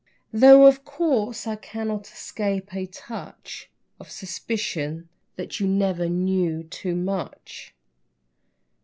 (Though, 0.33 0.65
of 0.65 0.83
course, 0.83 1.45
I 1.45 1.55
cannot 1.55 2.07
escape 2.07 2.73
a 2.73 2.87
touch 2.87 3.69
Of 3.99 4.09
suspicion 4.09 5.09
that 5.35 5.59
you 5.59 5.67
never 5.67 6.09
knew 6.09 6.63
too 6.63 6.95
much!) 6.95 7.75